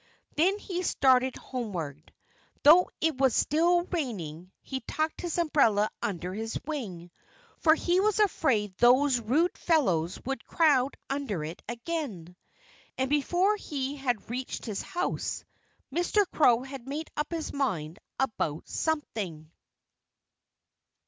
Then 0.35 0.57
he 0.57 0.81
started 0.81 1.35
homeward. 1.35 2.11
Though 2.63 2.89
it 3.01 3.19
was 3.19 3.35
still 3.35 3.83
raining, 3.83 4.51
he 4.63 4.79
tucked 4.79 5.21
his 5.21 5.37
umbrella 5.37 5.91
under 6.01 6.33
his 6.33 6.59
wing, 6.65 7.11
for 7.59 7.75
he 7.75 7.99
was 7.99 8.19
afraid 8.19 8.75
those 8.79 9.19
rude 9.19 9.55
fellows 9.59 10.19
would 10.25 10.43
crowd 10.47 10.97
under 11.07 11.43
it 11.43 11.61
again. 11.69 12.35
And 12.97 13.11
before 13.11 13.55
he 13.57 13.95
had 13.95 14.27
reached 14.27 14.65
his 14.65 14.81
house 14.81 15.45
Mr. 15.93 16.25
Crow 16.33 16.63
had 16.63 16.87
made 16.89 17.11
up 17.15 17.29
his 17.29 17.53
mind 17.53 17.99
about 18.19 18.67
something. 18.67 19.51